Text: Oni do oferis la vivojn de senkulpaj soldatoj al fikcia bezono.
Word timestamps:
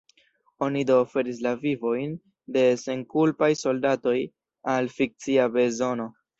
Oni 0.67 0.79
do 0.91 0.95
oferis 1.01 1.41
la 1.47 1.51
vivojn 1.65 2.15
de 2.57 2.65
senkulpaj 2.85 3.53
soldatoj 3.63 4.17
al 4.77 4.93
fikcia 4.99 5.51
bezono. 5.61 6.13